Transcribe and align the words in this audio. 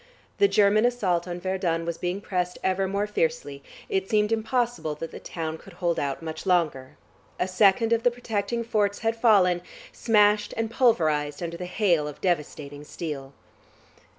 The 0.39 0.47
German 0.47 0.83
assault 0.83 1.27
on 1.27 1.39
Verdun 1.39 1.85
was 1.85 1.99
being 1.99 2.21
pressed 2.21 2.57
ever 2.63 2.87
more 2.87 3.05
fiercely; 3.05 3.61
it 3.87 4.09
seemed 4.09 4.31
impossible 4.31 4.95
that 4.95 5.11
the 5.11 5.19
town 5.19 5.59
could 5.59 5.73
hold 5.73 5.99
out 5.99 6.23
much 6.23 6.47
longer. 6.47 6.97
A 7.39 7.47
second 7.47 7.93
of 7.93 8.01
the 8.01 8.09
protecting 8.09 8.63
forts 8.63 8.97
had 9.05 9.15
fallen, 9.15 9.61
smashed 9.91 10.55
and 10.57 10.71
pulverised 10.71 11.43
under 11.43 11.55
the 11.55 11.65
hail 11.67 12.07
of 12.07 12.19
devastating 12.19 12.83
steel.... 12.83 13.33